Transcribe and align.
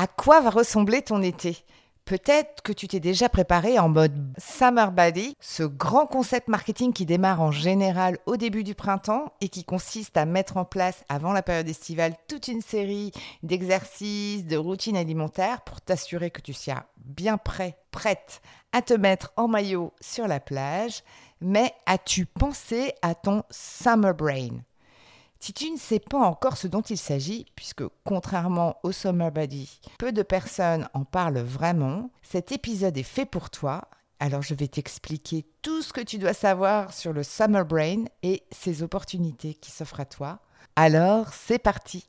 À 0.00 0.06
quoi 0.06 0.40
va 0.40 0.50
ressembler 0.50 1.02
ton 1.02 1.22
été? 1.22 1.64
Peut-être 2.04 2.62
que 2.62 2.72
tu 2.72 2.86
t'es 2.86 3.00
déjà 3.00 3.28
préparé 3.28 3.80
en 3.80 3.88
mode 3.88 4.32
Summer 4.38 4.92
Body, 4.92 5.34
ce 5.40 5.64
grand 5.64 6.06
concept 6.06 6.46
marketing 6.46 6.92
qui 6.92 7.04
démarre 7.04 7.42
en 7.42 7.50
général 7.50 8.16
au 8.26 8.36
début 8.36 8.62
du 8.62 8.76
printemps 8.76 9.32
et 9.40 9.48
qui 9.48 9.64
consiste 9.64 10.16
à 10.16 10.24
mettre 10.24 10.56
en 10.56 10.64
place 10.64 11.02
avant 11.08 11.32
la 11.32 11.42
période 11.42 11.68
estivale 11.68 12.14
toute 12.28 12.46
une 12.46 12.62
série 12.62 13.10
d'exercices, 13.42 14.46
de 14.46 14.56
routines 14.56 14.96
alimentaires 14.96 15.62
pour 15.62 15.80
t'assurer 15.80 16.30
que 16.30 16.42
tu 16.42 16.52
sois 16.52 16.84
bien 17.04 17.36
prêt, 17.36 17.76
prête 17.90 18.40
à 18.70 18.82
te 18.82 18.94
mettre 18.94 19.32
en 19.36 19.48
maillot 19.48 19.92
sur 20.00 20.28
la 20.28 20.38
plage. 20.38 21.02
Mais 21.40 21.74
as-tu 21.86 22.24
pensé 22.24 22.92
à 23.02 23.16
ton 23.16 23.42
Summer 23.50 24.14
Brain? 24.14 24.60
Si 25.40 25.52
tu 25.52 25.70
ne 25.70 25.76
sais 25.76 26.00
pas 26.00 26.18
encore 26.18 26.56
ce 26.56 26.66
dont 26.66 26.82
il 26.82 26.98
s'agit, 26.98 27.46
puisque 27.54 27.84
contrairement 28.04 28.76
au 28.82 28.92
Summer 28.92 29.30
Body, 29.30 29.80
peu 29.98 30.12
de 30.12 30.22
personnes 30.22 30.88
en 30.94 31.04
parlent 31.04 31.38
vraiment, 31.38 32.10
cet 32.22 32.52
épisode 32.52 32.96
est 32.96 33.02
fait 33.02 33.26
pour 33.26 33.50
toi. 33.50 33.88
Alors 34.20 34.42
je 34.42 34.54
vais 34.54 34.66
t'expliquer 34.66 35.46
tout 35.62 35.80
ce 35.82 35.92
que 35.92 36.00
tu 36.00 36.18
dois 36.18 36.34
savoir 36.34 36.92
sur 36.92 37.12
le 37.12 37.22
Summer 37.22 37.64
Brain 37.64 38.04
et 38.22 38.42
ses 38.50 38.82
opportunités 38.82 39.54
qui 39.54 39.70
s'offrent 39.70 40.00
à 40.00 40.06
toi. 40.06 40.40
Alors 40.74 41.32
c'est 41.32 41.60
parti 41.60 42.08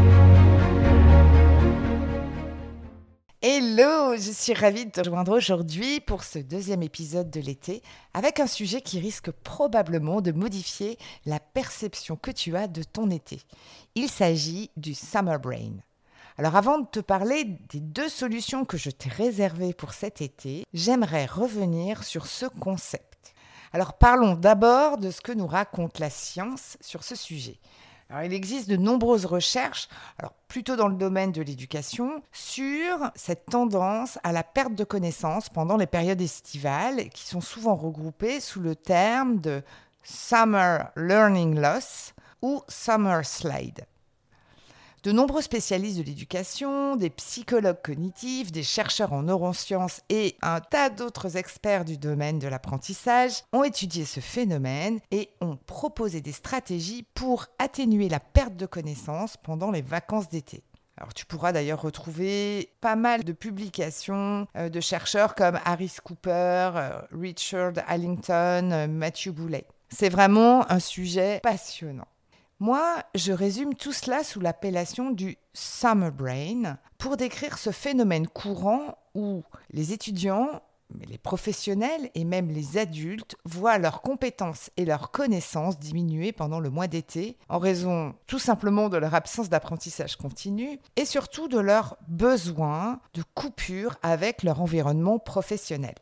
Hello, 3.43 4.15
je 4.17 4.31
suis 4.31 4.53
ravie 4.53 4.85
de 4.85 4.91
te 4.91 4.99
rejoindre 4.99 5.35
aujourd'hui 5.35 5.99
pour 5.99 6.23
ce 6.23 6.37
deuxième 6.37 6.83
épisode 6.83 7.31
de 7.31 7.39
l'été 7.39 7.81
avec 8.13 8.39
un 8.39 8.45
sujet 8.45 8.81
qui 8.81 8.99
risque 8.99 9.31
probablement 9.31 10.21
de 10.21 10.31
modifier 10.31 10.99
la 11.25 11.39
perception 11.39 12.15
que 12.15 12.29
tu 12.29 12.55
as 12.55 12.67
de 12.67 12.83
ton 12.83 13.09
été. 13.09 13.41
Il 13.95 14.09
s'agit 14.09 14.69
du 14.77 14.93
Summer 14.93 15.39
Brain. 15.39 15.71
Alors 16.37 16.55
avant 16.55 16.77
de 16.77 16.85
te 16.85 16.99
parler 16.99 17.45
des 17.71 17.79
deux 17.79 18.09
solutions 18.09 18.63
que 18.63 18.77
je 18.77 18.91
t'ai 18.91 19.09
réservées 19.09 19.73
pour 19.73 19.93
cet 19.93 20.21
été, 20.21 20.63
j'aimerais 20.71 21.25
revenir 21.25 22.03
sur 22.03 22.27
ce 22.27 22.45
concept. 22.45 23.33
Alors 23.73 23.93
parlons 23.93 24.35
d'abord 24.35 24.99
de 24.99 25.09
ce 25.09 25.19
que 25.19 25.31
nous 25.31 25.47
raconte 25.47 25.97
la 25.97 26.11
science 26.11 26.77
sur 26.79 27.03
ce 27.03 27.15
sujet 27.15 27.57
il 28.23 28.33
existe 28.33 28.69
de 28.69 28.75
nombreuses 28.75 29.25
recherches, 29.25 29.87
plutôt 30.47 30.75
dans 30.75 30.87
le 30.87 30.95
domaine 30.95 31.31
de 31.31 31.41
l'éducation, 31.41 32.21
sur 32.31 33.11
cette 33.15 33.45
tendance 33.45 34.19
à 34.23 34.31
la 34.31 34.43
perte 34.43 34.75
de 34.75 34.83
connaissances 34.83 35.49
pendant 35.49 35.77
les 35.77 35.87
périodes 35.87 36.21
estivales, 36.21 37.09
qui 37.09 37.25
sont 37.25 37.41
souvent 37.41 37.75
regroupées 37.75 38.39
sous 38.39 38.59
le 38.59 38.75
terme 38.75 39.39
de 39.39 39.63
Summer 40.03 40.91
Learning 40.95 41.59
Loss 41.59 42.13
ou 42.41 42.61
Summer 42.67 43.25
Slide. 43.25 43.85
De 45.03 45.11
nombreux 45.11 45.41
spécialistes 45.41 45.97
de 45.97 46.03
l'éducation, 46.03 46.95
des 46.95 47.09
psychologues 47.09 47.81
cognitifs, 47.81 48.51
des 48.51 48.61
chercheurs 48.61 49.13
en 49.13 49.23
neurosciences 49.23 50.01
et 50.09 50.35
un 50.43 50.59
tas 50.59 50.91
d'autres 50.91 51.37
experts 51.37 51.85
du 51.85 51.97
domaine 51.97 52.37
de 52.37 52.47
l'apprentissage 52.47 53.41
ont 53.51 53.63
étudié 53.63 54.05
ce 54.05 54.19
phénomène 54.19 54.99
et 55.09 55.29
ont 55.41 55.57
proposé 55.57 56.21
des 56.21 56.31
stratégies 56.31 57.03
pour 57.15 57.47
atténuer 57.57 58.09
la 58.09 58.19
perte 58.19 58.55
de 58.55 58.67
connaissances 58.67 59.37
pendant 59.37 59.71
les 59.71 59.81
vacances 59.81 60.29
d'été. 60.29 60.61
Alors 60.97 61.15
tu 61.15 61.25
pourras 61.25 61.51
d'ailleurs 61.51 61.81
retrouver 61.81 62.69
pas 62.79 62.95
mal 62.95 63.23
de 63.23 63.33
publications 63.33 64.45
euh, 64.55 64.69
de 64.69 64.79
chercheurs 64.79 65.33
comme 65.33 65.57
Harris 65.65 65.95
Cooper, 66.03 66.29
euh, 66.75 67.01
Richard 67.11 67.73
Allington, 67.87 68.69
euh, 68.71 68.87
Matthew 68.87 69.29
Boulet. 69.29 69.65
C'est 69.89 70.09
vraiment 70.09 70.69
un 70.71 70.79
sujet 70.79 71.39
passionnant. 71.41 72.07
Moi, 72.61 73.01
je 73.15 73.33
résume 73.33 73.73
tout 73.73 73.91
cela 73.91 74.23
sous 74.23 74.39
l'appellation 74.39 75.09
du 75.09 75.35
summer 75.51 76.11
brain 76.11 76.77
pour 76.99 77.17
décrire 77.17 77.57
ce 77.57 77.71
phénomène 77.71 78.27
courant 78.27 78.99
où 79.15 79.41
les 79.71 79.93
étudiants, 79.93 80.61
les 81.09 81.17
professionnels 81.17 82.11
et 82.13 82.23
même 82.23 82.49
les 82.49 82.77
adultes 82.77 83.35
voient 83.45 83.79
leurs 83.79 84.03
compétences 84.03 84.69
et 84.77 84.85
leurs 84.85 85.09
connaissances 85.09 85.79
diminuer 85.79 86.33
pendant 86.33 86.59
le 86.59 86.69
mois 86.69 86.85
d'été 86.85 87.35
en 87.49 87.57
raison 87.57 88.13
tout 88.27 88.37
simplement 88.37 88.89
de 88.89 88.97
leur 88.97 89.15
absence 89.15 89.49
d'apprentissage 89.49 90.15
continu 90.15 90.79
et 90.97 91.05
surtout 91.05 91.47
de 91.47 91.59
leur 91.59 91.97
besoin 92.09 92.99
de 93.15 93.23
coupure 93.33 93.95
avec 94.03 94.43
leur 94.43 94.61
environnement 94.61 95.17
professionnel. 95.17 95.95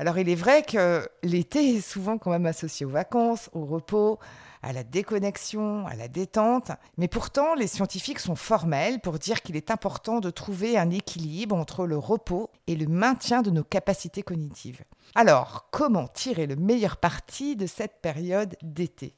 Alors 0.00 0.18
il 0.18 0.28
est 0.28 0.34
vrai 0.34 0.64
que 0.64 1.08
l'été 1.22 1.76
est 1.76 1.80
souvent 1.80 2.18
quand 2.18 2.32
même 2.32 2.46
associé 2.46 2.84
aux 2.84 2.90
vacances, 2.90 3.48
au 3.52 3.64
repos, 3.64 4.18
à 4.62 4.72
la 4.72 4.84
déconnexion, 4.84 5.86
à 5.86 5.94
la 5.94 6.08
détente. 6.08 6.72
Mais 6.96 7.08
pourtant, 7.08 7.54
les 7.54 7.66
scientifiques 7.66 8.18
sont 8.18 8.36
formels 8.36 9.00
pour 9.00 9.18
dire 9.18 9.42
qu'il 9.42 9.56
est 9.56 9.70
important 9.70 10.20
de 10.20 10.30
trouver 10.30 10.78
un 10.78 10.90
équilibre 10.90 11.56
entre 11.56 11.86
le 11.86 11.98
repos 11.98 12.50
et 12.66 12.76
le 12.76 12.86
maintien 12.86 13.42
de 13.42 13.50
nos 13.50 13.64
capacités 13.64 14.22
cognitives. 14.22 14.84
Alors, 15.14 15.68
comment 15.70 16.08
tirer 16.08 16.46
le 16.46 16.56
meilleur 16.56 16.96
parti 16.96 17.56
de 17.56 17.66
cette 17.66 18.00
période 18.00 18.56
d'été? 18.62 19.14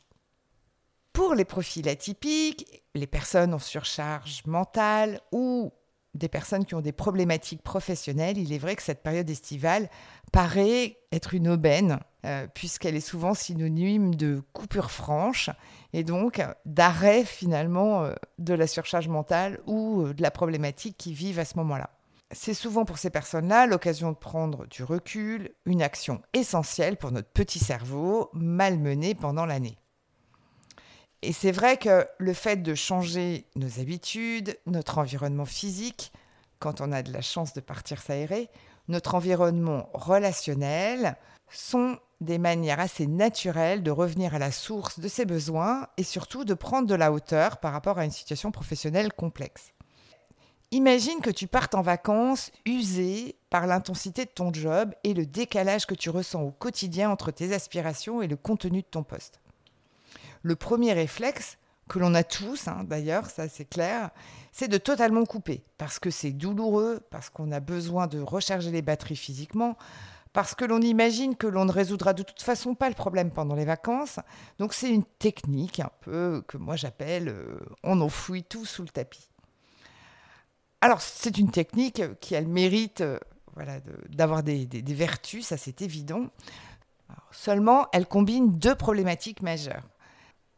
Pour 1.12 1.34
les 1.34 1.44
profils 1.44 1.88
atypiques, 1.88 2.82
les 2.94 3.06
personnes 3.06 3.52
en 3.52 3.58
surcharge 3.58 4.42
mentale 4.46 5.20
ou 5.32 5.72
des 6.14 6.28
personnes 6.28 6.64
qui 6.64 6.74
ont 6.74 6.80
des 6.80 6.92
problématiques 6.92 7.62
professionnelles, 7.62 8.38
il 8.38 8.52
est 8.52 8.58
vrai 8.58 8.76
que 8.76 8.82
cette 8.82 9.02
période 9.02 9.28
estivale 9.30 9.88
paraît 10.32 10.98
être 11.12 11.34
une 11.34 11.48
aubaine, 11.48 12.00
euh, 12.24 12.46
puisqu'elle 12.52 12.96
est 12.96 13.00
souvent 13.00 13.34
synonyme 13.34 14.14
de 14.14 14.42
coupure 14.52 14.90
franche 14.90 15.50
et 15.92 16.04
donc 16.04 16.42
d'arrêt 16.66 17.24
finalement 17.24 18.04
euh, 18.04 18.14
de 18.38 18.54
la 18.54 18.66
surcharge 18.66 19.08
mentale 19.08 19.60
ou 19.66 20.02
euh, 20.02 20.14
de 20.14 20.22
la 20.22 20.30
problématique 20.30 20.96
qu'ils 20.98 21.14
vivent 21.14 21.38
à 21.38 21.44
ce 21.44 21.56
moment-là. 21.58 21.90
C'est 22.32 22.54
souvent 22.54 22.84
pour 22.84 22.98
ces 22.98 23.10
personnes-là 23.10 23.66
l'occasion 23.66 24.12
de 24.12 24.16
prendre 24.16 24.66
du 24.66 24.84
recul, 24.84 25.50
une 25.64 25.82
action 25.82 26.22
essentielle 26.32 26.96
pour 26.96 27.10
notre 27.10 27.30
petit 27.30 27.58
cerveau, 27.58 28.30
malmené 28.34 29.16
pendant 29.16 29.46
l'année. 29.46 29.79
Et 31.22 31.32
c'est 31.32 31.52
vrai 31.52 31.76
que 31.76 32.06
le 32.18 32.32
fait 32.32 32.62
de 32.62 32.74
changer 32.74 33.44
nos 33.54 33.78
habitudes, 33.78 34.58
notre 34.66 34.98
environnement 34.98 35.44
physique, 35.44 36.12
quand 36.58 36.80
on 36.80 36.92
a 36.92 37.02
de 37.02 37.12
la 37.12 37.20
chance 37.20 37.52
de 37.52 37.60
partir 37.60 38.00
s'aérer, 38.00 38.48
notre 38.88 39.14
environnement 39.14 39.90
relationnel, 39.92 41.16
sont 41.50 41.98
des 42.20 42.38
manières 42.38 42.80
assez 42.80 43.06
naturelles 43.06 43.82
de 43.82 43.90
revenir 43.90 44.34
à 44.34 44.38
la 44.38 44.50
source 44.50 45.00
de 45.00 45.08
ses 45.08 45.24
besoins 45.24 45.88
et 45.96 46.04
surtout 46.04 46.44
de 46.44 46.54
prendre 46.54 46.86
de 46.86 46.94
la 46.94 47.12
hauteur 47.12 47.58
par 47.58 47.72
rapport 47.72 47.98
à 47.98 48.04
une 48.04 48.10
situation 48.10 48.50
professionnelle 48.50 49.12
complexe. 49.12 49.72
Imagine 50.70 51.20
que 51.20 51.30
tu 51.30 51.48
partes 51.48 51.74
en 51.74 51.82
vacances 51.82 52.50
usé 52.64 53.36
par 53.50 53.66
l'intensité 53.66 54.24
de 54.24 54.30
ton 54.30 54.52
job 54.52 54.94
et 55.02 55.14
le 55.14 55.26
décalage 55.26 55.86
que 55.86 55.94
tu 55.94 56.10
ressens 56.10 56.42
au 56.42 56.52
quotidien 56.52 57.10
entre 57.10 57.30
tes 57.30 57.52
aspirations 57.52 58.22
et 58.22 58.28
le 58.28 58.36
contenu 58.36 58.82
de 58.82 58.86
ton 58.86 59.02
poste 59.02 59.40
le 60.42 60.56
premier 60.56 60.92
réflexe 60.92 61.58
que 61.88 61.98
l'on 61.98 62.14
a 62.14 62.22
tous, 62.22 62.68
hein, 62.68 62.84
d'ailleurs, 62.84 63.28
ça 63.28 63.48
c'est 63.48 63.64
clair, 63.64 64.10
c'est 64.52 64.68
de 64.68 64.78
totalement 64.78 65.24
couper, 65.24 65.64
parce 65.76 65.98
que 65.98 66.10
c'est 66.10 66.30
douloureux, 66.30 67.00
parce 67.10 67.30
qu'on 67.30 67.50
a 67.50 67.60
besoin 67.60 68.06
de 68.06 68.20
recharger 68.20 68.70
les 68.70 68.80
batteries 68.80 69.16
physiquement, 69.16 69.76
parce 70.32 70.54
que 70.54 70.64
l'on 70.64 70.80
imagine 70.80 71.34
que 71.34 71.48
l'on 71.48 71.64
ne 71.64 71.72
résoudra 71.72 72.12
de 72.12 72.22
toute 72.22 72.42
façon 72.42 72.74
pas 72.76 72.88
le 72.88 72.94
problème 72.94 73.32
pendant 73.32 73.56
les 73.56 73.64
vacances. 73.64 74.20
Donc 74.58 74.72
c'est 74.72 74.90
une 74.90 75.04
technique 75.04 75.80
un 75.80 75.90
peu 76.02 76.44
que 76.46 76.56
moi 76.56 76.76
j'appelle 76.76 77.28
euh, 77.28 77.58
on 77.82 78.00
enfouit 78.00 78.44
tout 78.44 78.64
sous 78.64 78.82
le 78.82 78.88
tapis. 78.88 79.28
Alors 80.80 81.00
c'est 81.00 81.36
une 81.38 81.50
technique 81.50 82.02
qui 82.20 82.36
a 82.36 82.40
mérite 82.42 83.00
euh, 83.00 83.18
d'avoir 84.08 84.42
des, 84.42 84.66
vertus, 84.86 85.48
ça 85.48 85.56
c'est 85.56 85.82
évident. 85.82 86.26
seulement, 87.32 87.88
elle 87.92 88.06
combine 88.06 88.56
deux 88.56 88.76
problématiques 88.76 89.42
majeures. 89.42 89.82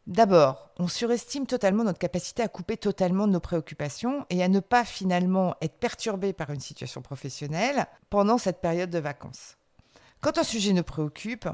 D'abord, 0.05 0.69
on 0.79 0.89
surestime 0.89 1.47
totalement 1.47 1.85
notre 1.85 1.99
capacité 1.99 2.43
à 2.43 2.49
couper 2.49 2.75
totalement 2.75 3.25
nos 3.25 3.39
préoccupations 3.39 4.25
et 4.29 4.43
à 4.43 4.49
ne 4.49 4.59
pas 4.59 4.83
finalement 4.83 5.55
être 5.61 5.79
perturbé 5.79 6.33
par 6.33 6.49
une 6.49 6.59
situation 6.59 7.01
professionnelle 7.01 7.87
pendant 8.09 8.37
cette 8.37 8.59
période 8.59 8.89
de 8.89 8.99
vacances. 8.99 9.55
Quand 10.19 10.37
un 10.37 10.43
sujet 10.43 10.73
nous 10.73 10.83
préoccupe, 10.83 11.47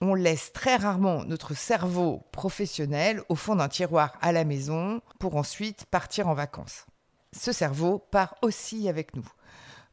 on 0.00 0.14
laisse 0.14 0.52
très 0.52 0.76
rarement 0.76 1.24
notre 1.24 1.54
cerveau 1.54 2.26
professionnel 2.32 3.22
au 3.28 3.36
fond 3.36 3.54
d'un 3.54 3.68
tiroir 3.68 4.14
à 4.20 4.32
la 4.32 4.44
maison 4.44 5.00
pour 5.20 5.36
ensuite 5.36 5.84
partir 5.86 6.26
en 6.26 6.34
vacances. 6.34 6.86
Ce 7.32 7.52
cerveau 7.52 7.98
part 7.98 8.34
aussi 8.42 8.88
avec 8.88 9.14
nous. 9.14 9.28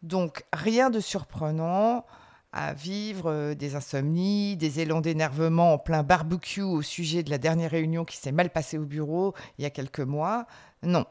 Donc 0.02 0.46
rien 0.52 0.90
de 0.90 1.00
surprenant 1.00 2.06
à 2.52 2.74
vivre 2.74 3.32
euh, 3.32 3.56
des 3.56 3.76
insomnies, 3.76 4.58
des 4.58 4.80
élans 4.80 5.02
d'énervement 5.02 5.74
en 5.74 5.78
plein 5.78 6.04
barbecue 6.04 6.62
au 6.62 6.82
sujet 6.82 7.24
de 7.24 7.30
la 7.30 7.38
dernière 7.38 7.72
réunion 7.72 8.06
qui 8.06 8.18
s'est 8.18 8.32
mal 8.32 8.50
passée 8.50 8.78
au 8.78 8.86
bureau 8.86 9.34
il 9.58 9.64
y 9.64 9.66
a 9.66 9.70
quelques 9.70 10.00
mois. 10.00 10.46
Non. 10.84 11.06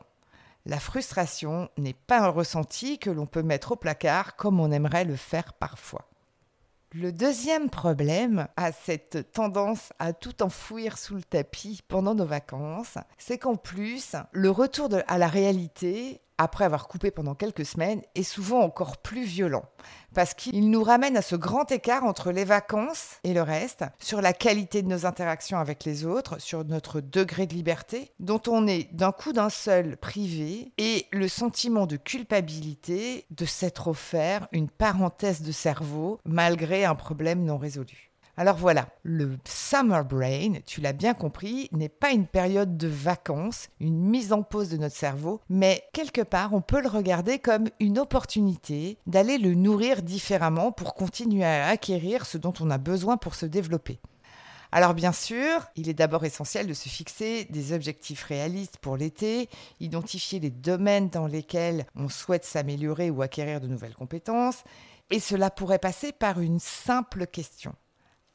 La 0.66 0.78
frustration 0.78 1.68
n'est 1.78 1.94
pas 1.94 2.20
un 2.20 2.28
ressenti 2.28 2.98
que 2.98 3.10
l'on 3.10 3.26
peut 3.26 3.42
mettre 3.42 3.72
au 3.72 3.76
placard 3.76 4.36
comme 4.36 4.60
on 4.60 4.70
aimerait 4.70 5.04
le 5.04 5.16
faire 5.16 5.54
parfois. 5.54 6.08
Le 6.92 7.12
deuxième 7.12 7.68
problème 7.68 8.48
à 8.56 8.72
cette 8.72 9.32
tendance 9.32 9.92
à 9.98 10.14
tout 10.14 10.42
enfouir 10.42 10.96
sous 10.96 11.16
le 11.16 11.22
tapis 11.22 11.82
pendant 11.86 12.14
nos 12.14 12.24
vacances, 12.24 12.96
c'est 13.18 13.36
qu'en 13.36 13.56
plus, 13.56 14.16
le 14.32 14.50
retour 14.50 14.88
à 15.06 15.18
la 15.18 15.28
réalité 15.28 16.22
après 16.38 16.64
avoir 16.64 16.88
coupé 16.88 17.10
pendant 17.10 17.34
quelques 17.34 17.66
semaines, 17.66 18.02
est 18.14 18.22
souvent 18.22 18.60
encore 18.60 18.98
plus 18.98 19.24
violent. 19.24 19.64
Parce 20.14 20.34
qu'il 20.34 20.70
nous 20.70 20.82
ramène 20.82 21.16
à 21.16 21.22
ce 21.22 21.36
grand 21.36 21.70
écart 21.70 22.04
entre 22.04 22.32
les 22.32 22.44
vacances 22.44 23.18
et 23.24 23.34
le 23.34 23.42
reste, 23.42 23.84
sur 23.98 24.22
la 24.22 24.32
qualité 24.32 24.82
de 24.82 24.88
nos 24.88 25.04
interactions 25.04 25.58
avec 25.58 25.84
les 25.84 26.06
autres, 26.06 26.40
sur 26.40 26.64
notre 26.64 27.00
degré 27.00 27.46
de 27.46 27.54
liberté, 27.54 28.12
dont 28.20 28.40
on 28.48 28.66
est 28.66 28.92
d'un 28.94 29.12
coup 29.12 29.32
d'un 29.32 29.50
seul 29.50 29.96
privé, 29.96 30.72
et 30.78 31.06
le 31.12 31.28
sentiment 31.28 31.86
de 31.86 31.96
culpabilité 31.96 33.26
de 33.30 33.44
s'être 33.44 33.88
offert 33.88 34.48
une 34.52 34.70
parenthèse 34.70 35.42
de 35.42 35.52
cerveau 35.52 36.20
malgré 36.24 36.84
un 36.84 36.94
problème 36.94 37.44
non 37.44 37.58
résolu. 37.58 38.07
Alors 38.40 38.54
voilà, 38.54 38.86
le 39.02 39.36
summer 39.44 40.04
brain, 40.04 40.60
tu 40.64 40.80
l'as 40.80 40.92
bien 40.92 41.12
compris, 41.12 41.68
n'est 41.72 41.88
pas 41.88 42.12
une 42.12 42.28
période 42.28 42.76
de 42.76 42.86
vacances, 42.86 43.68
une 43.80 43.98
mise 43.98 44.32
en 44.32 44.44
pause 44.44 44.68
de 44.68 44.76
notre 44.76 44.94
cerveau, 44.94 45.40
mais 45.48 45.82
quelque 45.92 46.20
part, 46.20 46.54
on 46.54 46.60
peut 46.60 46.80
le 46.80 46.88
regarder 46.88 47.40
comme 47.40 47.64
une 47.80 47.98
opportunité 47.98 48.96
d'aller 49.08 49.38
le 49.38 49.54
nourrir 49.54 50.02
différemment 50.02 50.70
pour 50.70 50.94
continuer 50.94 51.44
à 51.44 51.66
acquérir 51.66 52.26
ce 52.26 52.38
dont 52.38 52.52
on 52.60 52.70
a 52.70 52.78
besoin 52.78 53.16
pour 53.16 53.34
se 53.34 53.44
développer. 53.44 53.98
Alors 54.70 54.94
bien 54.94 55.12
sûr, 55.12 55.66
il 55.74 55.88
est 55.88 55.94
d'abord 55.94 56.24
essentiel 56.24 56.68
de 56.68 56.74
se 56.74 56.88
fixer 56.88 57.46
des 57.46 57.72
objectifs 57.72 58.22
réalistes 58.22 58.78
pour 58.80 58.96
l'été, 58.96 59.48
identifier 59.80 60.38
les 60.38 60.50
domaines 60.50 61.08
dans 61.08 61.26
lesquels 61.26 61.86
on 61.96 62.08
souhaite 62.08 62.44
s'améliorer 62.44 63.10
ou 63.10 63.20
acquérir 63.20 63.60
de 63.60 63.66
nouvelles 63.66 63.96
compétences, 63.96 64.62
et 65.10 65.18
cela 65.18 65.50
pourrait 65.50 65.80
passer 65.80 66.12
par 66.12 66.38
une 66.38 66.60
simple 66.60 67.26
question. 67.26 67.74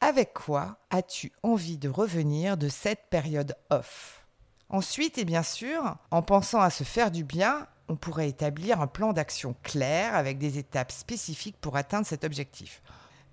Avec 0.06 0.34
quoi 0.34 0.76
as-tu 0.90 1.32
envie 1.44 1.78
de 1.78 1.88
revenir 1.88 2.58
de 2.58 2.68
cette 2.68 3.10
période 3.10 3.56
off? 3.70 4.26
Ensuite, 4.68 5.18
et 5.18 5.24
bien 5.24 5.44
sûr, 5.44 5.96
en 6.12 6.22
pensant 6.22 6.60
à 6.60 6.70
se 6.70 6.84
faire 6.84 7.10
du 7.10 7.24
bien, 7.24 7.68
on 7.88 7.96
pourrait 7.96 8.28
établir 8.28 8.82
un 8.82 8.88
plan 8.88 9.14
d'action 9.14 9.56
clair 9.64 10.14
avec 10.14 10.40
des 10.40 10.58
étapes 10.58 10.92
spécifiques 10.92 11.56
pour 11.62 11.78
atteindre 11.78 12.06
cet 12.06 12.26
objectif. 12.26 12.82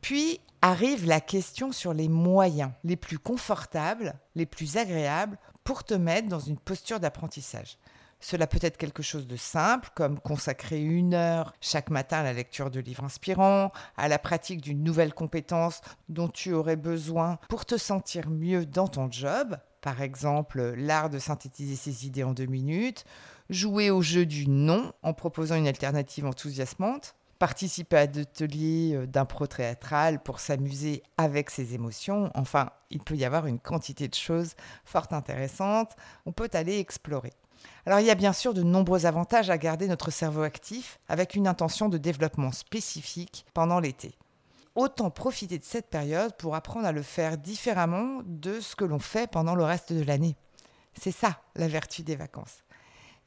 Puis 0.01 0.39
arrive 0.63 1.07
la 1.07 1.21
question 1.21 1.73
sur 1.73 1.93
les 1.93 2.09
moyens 2.09 2.71
les 2.85 2.95
plus 2.95 3.19
confortables, 3.19 4.15
les 4.37 4.47
plus 4.47 4.77
agréables 4.77 5.39
pour 5.65 5.83
te 5.83 5.95
mettre 5.95 6.29
dans 6.29 6.39
une 6.39 6.61
posture 6.61 7.01
d'apprentissage. 7.01 7.79
Cela 8.21 8.47
peut 8.47 8.59
être 8.61 8.77
quelque 8.77 9.03
chose 9.03 9.27
de 9.27 9.37
simple, 9.37 9.91
comme 9.95 10.21
consacrer 10.21 10.81
une 10.81 11.15
heure 11.15 11.55
chaque 11.61 11.91
matin 11.91 12.19
à 12.19 12.23
la 12.23 12.35
lecture 12.35 12.71
de 12.71 12.81
livres 12.81 13.05
inspirants, 13.05 13.73
à 13.97 14.09
la 14.09 14.19
pratique 14.19 14.61
d'une 14.61 14.85
nouvelle 14.85 15.15
compétence 15.15 15.81
dont 16.09 16.29
tu 16.29 16.53
aurais 16.53 16.77
besoin 16.77 17.39
pour 17.49 17.65
te 17.65 17.79
sentir 17.79 18.29
mieux 18.29 18.67
dans 18.67 18.89
ton 18.89 19.11
job, 19.11 19.57
par 19.81 20.03
exemple 20.03 20.75
l'art 20.77 21.09
de 21.09 21.19
synthétiser 21.19 21.77
ses 21.77 22.07
idées 22.07 22.25
en 22.25 22.35
deux 22.35 22.47
minutes, 22.47 23.05
jouer 23.49 23.91
au 23.91 24.03
jeu 24.03 24.27
du 24.27 24.49
non 24.49 24.93
en 25.03 25.15
proposant 25.15 25.57
une 25.57 25.67
alternative 25.67 26.27
enthousiasmante, 26.27 27.15
participer 27.39 27.97
à 27.97 28.07
des 28.07 28.21
ateliers 28.21 28.93
euh, 28.95 29.07
d'impro 29.07 29.47
théâtral 29.47 30.23
pour 30.23 30.41
s'amuser 30.41 31.03
avec 31.17 31.49
ses 31.49 31.75
émotions. 31.75 32.31
Enfin, 32.35 32.71
il 32.91 33.01
peut 33.01 33.17
y 33.17 33.25
avoir 33.25 33.47
une 33.47 33.59
quantité 33.59 34.09
de 34.09 34.15
choses 34.15 34.55
fort 34.85 35.09
intéressantes. 35.11 35.97
On 36.27 36.33
peut 36.33 36.51
aller 36.53 36.79
explorer. 36.79 37.33
Alors 37.87 38.01
il 38.01 38.07
y 38.07 38.11
a 38.11 38.15
bien 38.15 38.33
sûr 38.33 38.55
de 38.55 38.63
nombreux 38.63 39.07
avantages 39.07 39.51
à 39.51 39.59
garder 39.59 39.89
notre 39.89 40.11
cerveau 40.11 40.43
actif 40.43 40.99
avec 41.09 41.35
une 41.35 41.49
intention 41.49 41.89
de 41.89 41.99
développement 41.99 42.53
spécifique 42.53 43.47
pendant 43.55 43.81
l'été. 43.81 44.17
Autant 44.75 45.11
profiter 45.11 45.59
de 45.59 45.65
cette 45.65 45.91
période 45.91 46.37
pour 46.37 46.55
apprendre 46.55 46.87
à 46.87 46.93
le 46.93 47.03
faire 47.03 47.39
différemment 47.39 48.23
de 48.25 48.61
ce 48.61 48.77
que 48.77 48.85
l'on 48.85 49.01
fait 49.01 49.31
pendant 49.31 49.55
le 49.55 49.65
reste 49.65 49.93
de 49.93 50.05
l'année. 50.05 50.37
C'est 50.95 51.11
ça 51.11 51.41
la 51.57 51.69
vertu 51.69 52.03
des 52.03 52.17
vacances. 52.17 52.63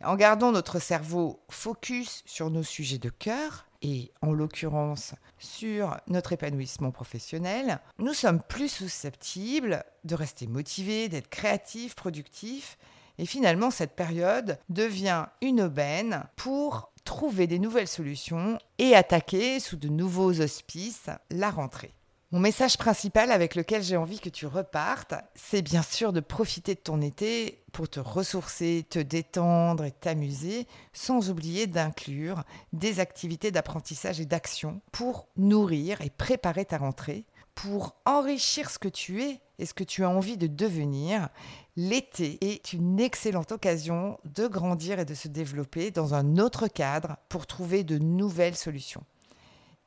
En 0.03 0.15
gardant 0.15 0.51
notre 0.51 0.79
cerveau 0.79 1.39
focus 1.49 2.23
sur 2.25 2.49
nos 2.49 2.63
sujets 2.63 2.97
de 2.97 3.09
cœur, 3.09 3.65
et 3.83 4.11
en 4.21 4.31
l'occurrence 4.31 5.13
sur 5.37 5.97
notre 6.07 6.31
épanouissement 6.31 6.91
professionnel, 6.91 7.79
nous 7.99 8.13
sommes 8.13 8.41
plus 8.41 8.69
susceptibles 8.69 9.83
de 10.05 10.15
rester 10.15 10.47
motivés, 10.47 11.09
d'être 11.09 11.29
créatifs, 11.29 11.93
productifs 11.95 12.77
et 13.17 13.25
finalement, 13.25 13.71
cette 13.71 13.95
période 13.95 14.57
devient 14.69 15.25
une 15.41 15.61
aubaine 15.61 16.23
pour 16.35 16.91
trouver 17.05 17.47
des 17.47 17.59
nouvelles 17.59 17.87
solutions 17.87 18.57
et 18.77 18.95
attaquer 18.95 19.59
sous 19.59 19.77
de 19.77 19.89
nouveaux 19.89 20.41
auspices 20.41 21.09
la 21.29 21.51
rentrée. 21.51 21.93
Mon 22.33 22.39
message 22.39 22.79
principal 22.79 23.31
avec 23.31 23.53
lequel 23.53 23.83
j'ai 23.83 23.95
envie 23.95 24.19
que 24.19 24.29
tu 24.29 24.47
repartes, 24.47 25.13
c'est 25.35 25.61
bien 25.61 25.83
sûr 25.83 26.11
de 26.11 26.19
profiter 26.19 26.73
de 26.73 26.79
ton 26.79 26.99
été 26.99 27.63
pour 27.71 27.87
te 27.87 27.99
ressourcer, 27.99 28.83
te 28.89 28.97
détendre 28.97 29.83
et 29.83 29.91
t'amuser, 29.91 30.65
sans 30.93 31.29
oublier 31.29 31.67
d'inclure 31.67 32.43
des 32.71 32.99
activités 32.99 33.51
d'apprentissage 33.51 34.19
et 34.19 34.25
d'action 34.25 34.81
pour 34.91 35.27
nourrir 35.37 36.01
et 36.01 36.09
préparer 36.09 36.65
ta 36.65 36.79
rentrée, 36.79 37.25
pour 37.55 37.95
enrichir 38.05 38.69
ce 38.69 38.79
que 38.79 38.87
tu 38.87 39.23
es 39.23 39.39
et 39.59 39.65
ce 39.65 39.73
que 39.73 39.83
tu 39.83 40.03
as 40.03 40.09
envie 40.09 40.37
de 40.37 40.47
devenir 40.47 41.29
L'été 41.75 42.37
est 42.41 42.73
une 42.73 42.99
excellente 42.99 43.51
occasion 43.51 44.19
de 44.25 44.45
grandir 44.45 44.99
et 44.99 45.05
de 45.05 45.15
se 45.15 45.27
développer 45.27 45.89
dans 45.89 46.13
un 46.13 46.37
autre 46.37 46.67
cadre 46.67 47.17
pour 47.29 47.47
trouver 47.47 47.83
de 47.83 47.97
nouvelles 47.97 48.55
solutions. 48.55 49.03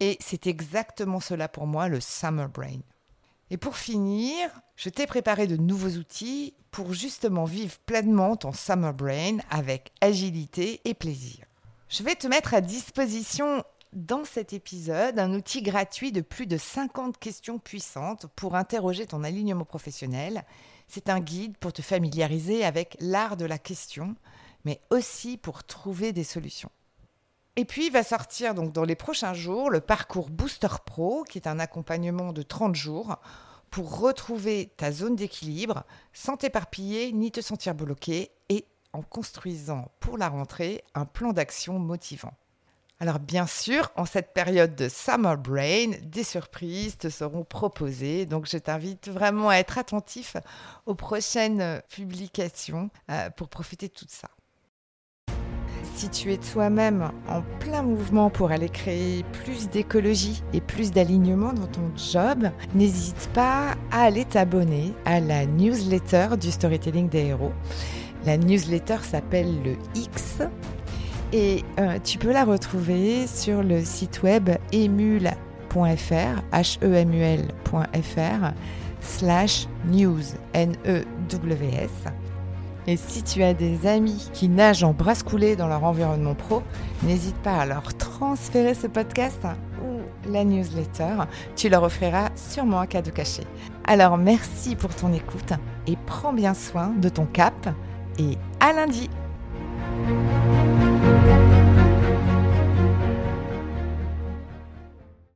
Et 0.00 0.16
c'est 0.20 0.48
exactement 0.48 1.20
cela 1.20 1.48
pour 1.48 1.68
moi, 1.68 1.88
le 1.88 2.00
Summer 2.00 2.48
Brain. 2.48 2.80
Et 3.50 3.56
pour 3.56 3.76
finir, 3.76 4.50
je 4.74 4.88
t'ai 4.88 5.06
préparé 5.06 5.46
de 5.46 5.56
nouveaux 5.56 5.96
outils 5.96 6.54
pour 6.72 6.92
justement 6.92 7.44
vivre 7.44 7.78
pleinement 7.86 8.34
ton 8.34 8.52
Summer 8.52 8.92
Brain 8.92 9.38
avec 9.48 9.92
agilité 10.00 10.80
et 10.84 10.94
plaisir. 10.94 11.44
Je 11.88 12.02
vais 12.02 12.16
te 12.16 12.26
mettre 12.26 12.52
à 12.52 12.60
disposition 12.60 13.62
dans 13.96 14.24
cet 14.24 14.52
épisode 14.52 15.18
un 15.18 15.34
outil 15.34 15.62
gratuit 15.62 16.12
de 16.12 16.20
plus 16.20 16.46
de 16.46 16.56
50 16.56 17.18
questions 17.18 17.58
puissantes 17.58 18.26
pour 18.36 18.54
interroger 18.54 19.06
ton 19.06 19.24
alignement 19.24 19.64
professionnel 19.64 20.44
c'est 20.88 21.08
un 21.08 21.20
guide 21.20 21.56
pour 21.56 21.72
te 21.72 21.82
familiariser 21.82 22.64
avec 22.64 22.96
l'art 23.00 23.36
de 23.36 23.44
la 23.44 23.58
question, 23.58 24.14
mais 24.64 24.80
aussi 24.90 25.36
pour 25.36 25.64
trouver 25.64 26.12
des 26.12 26.24
solutions. 26.24 26.70
Et 27.56 27.64
puis 27.64 27.90
va 27.90 28.02
sortir 28.02 28.54
donc 28.54 28.72
dans 28.72 28.84
les 28.84 28.94
prochains 28.94 29.34
jours 29.34 29.70
le 29.70 29.80
parcours 29.80 30.30
Booster 30.30 30.68
Pro, 30.84 31.24
qui 31.24 31.38
est 31.38 31.48
un 31.48 31.58
accompagnement 31.58 32.32
de 32.32 32.42
30 32.42 32.74
jours 32.74 33.16
pour 33.70 33.98
retrouver 33.98 34.70
ta 34.76 34.92
zone 34.92 35.16
d'équilibre 35.16 35.84
sans 36.12 36.36
t'éparpiller 36.36 37.12
ni 37.12 37.32
te 37.32 37.40
sentir 37.40 37.74
bloqué 37.74 38.30
et 38.48 38.66
en 38.92 39.02
construisant 39.02 39.90
pour 40.00 40.18
la 40.18 40.28
rentrée 40.28 40.84
un 40.94 41.04
plan 41.04 41.32
d'action 41.32 41.78
motivant. 41.78 42.34
Alors 42.98 43.18
bien 43.18 43.46
sûr, 43.46 43.90
en 43.96 44.06
cette 44.06 44.32
période 44.32 44.74
de 44.74 44.88
Summer 44.88 45.36
Brain, 45.36 45.90
des 46.02 46.24
surprises 46.24 46.96
te 46.96 47.10
seront 47.10 47.44
proposées. 47.44 48.24
Donc 48.24 48.48
je 48.50 48.56
t'invite 48.56 49.08
vraiment 49.08 49.50
à 49.50 49.56
être 49.56 49.76
attentif 49.76 50.38
aux 50.86 50.94
prochaines 50.94 51.82
publications 51.90 52.88
euh, 53.10 53.28
pour 53.30 53.48
profiter 53.48 53.88
de 53.88 53.92
tout 53.92 54.06
ça. 54.08 54.28
si 55.94 56.08
tu 56.10 56.32
es 56.32 56.38
toi-même 56.38 57.10
en 57.28 57.42
plein 57.60 57.82
mouvement 57.82 58.28
pour 58.30 58.50
aller 58.50 58.68
créer 58.68 59.24
plus 59.44 59.68
d'écologie 59.68 60.42
et 60.54 60.60
plus 60.62 60.90
d'alignement 60.90 61.52
dans 61.52 61.66
ton 61.66 61.90
job, 61.96 62.50
n'hésite 62.74 63.30
pas 63.34 63.74
à 63.90 64.04
aller 64.04 64.24
t'abonner 64.24 64.94
à 65.04 65.20
la 65.20 65.44
newsletter 65.44 66.36
du 66.38 66.50
storytelling 66.50 67.10
des 67.10 67.26
héros. 67.26 67.52
La 68.24 68.38
newsletter 68.38 68.98
s'appelle 69.02 69.62
le 69.62 69.76
X 69.94 70.42
et 71.32 71.64
euh, 71.78 71.98
tu 72.02 72.18
peux 72.18 72.32
la 72.32 72.44
retrouver 72.44 73.26
sur 73.26 73.62
le 73.62 73.84
site 73.84 74.22
web 74.22 74.50
emule.fr, 74.72 76.42
h-e-m-u-l.fr, 76.52 78.52
slash 79.00 79.66
news, 79.86 80.22
N-E-W-S. 80.54 81.90
Et 82.88 82.96
si 82.96 83.24
tu 83.24 83.42
as 83.42 83.52
des 83.52 83.86
amis 83.86 84.30
qui 84.32 84.48
nagent 84.48 84.84
en 84.84 84.92
brasse 84.92 85.24
coulée 85.24 85.56
dans 85.56 85.66
leur 85.66 85.82
environnement 85.82 86.34
pro, 86.34 86.62
n'hésite 87.02 87.36
pas 87.36 87.56
à 87.56 87.66
leur 87.66 87.94
transférer 87.94 88.74
ce 88.74 88.86
podcast 88.86 89.44
ou 89.82 90.30
la 90.30 90.44
newsletter. 90.44 91.24
Tu 91.56 91.68
leur 91.68 91.82
offriras 91.82 92.28
sûrement 92.36 92.78
un 92.78 92.86
cadeau 92.86 93.10
caché. 93.10 93.42
Alors 93.84 94.18
merci 94.18 94.76
pour 94.76 94.94
ton 94.94 95.12
écoute 95.12 95.52
et 95.88 95.96
prends 96.06 96.32
bien 96.32 96.54
soin 96.54 96.92
de 96.96 97.08
ton 97.08 97.26
cap 97.26 97.68
et 98.18 98.38
à 98.60 98.72
lundi. 98.72 99.10
Thank 101.24 101.50
you. 101.50 101.55